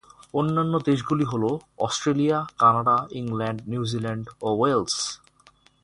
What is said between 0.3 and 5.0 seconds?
অন্যান্য দেশগুলি হল অস্ট্রেলিয়া, কানাডা, ইংল্যান্ড, নিউজিল্যান্ড ও ওয়েলস।